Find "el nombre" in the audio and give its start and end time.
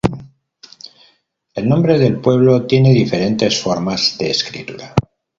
1.53-1.99